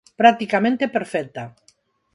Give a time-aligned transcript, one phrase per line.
[0.21, 1.43] Practicamente perfecta.